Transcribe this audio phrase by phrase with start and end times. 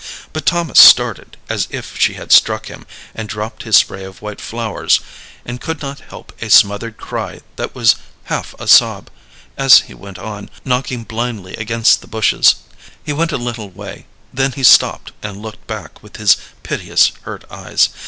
[0.33, 4.41] But Thomas started as if she had struck him, and dropped his spray of white
[4.41, 4.99] flowers,
[5.45, 9.11] and could not help a smothered cry that was half a sob,
[9.57, 12.55] as he went on, knocking blindly against the bushes.
[13.03, 17.45] He went a little way, then he stopped and looked back with his piteous hurt
[17.51, 17.89] eyes.